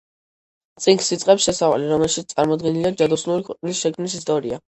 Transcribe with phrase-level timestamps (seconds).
[0.85, 4.59] წიგნს იწყებს შესავალი, რომელშიც წარმოდგენილია ჯადოსნური ქვეყნის შექმნის ისტორია.